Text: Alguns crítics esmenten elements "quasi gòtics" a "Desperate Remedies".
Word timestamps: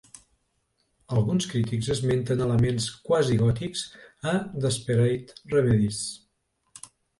Alguns 1.19 1.45
crítics 1.51 1.89
esmenten 1.95 2.41
elements 2.47 2.89
"quasi 3.11 3.39
gòtics" 3.43 3.85
a 4.33 4.35
"Desperate 4.67 5.39
Remedies". 5.55 6.03